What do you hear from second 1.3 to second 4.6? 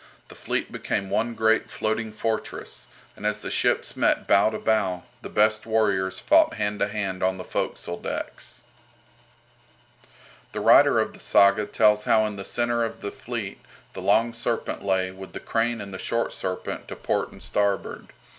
great floating fortress, and as the ships met bow to